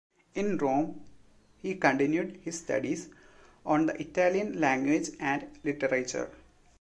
[0.33, 0.99] In Rome,
[1.59, 3.09] he continued his studies
[3.63, 6.31] on the Italian Language and Literature.